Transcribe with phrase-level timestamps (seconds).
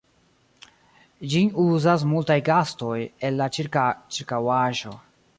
[1.33, 2.95] Ĝin uzas multaj gastoj
[3.29, 4.95] el la ĉirkaŭaĵo.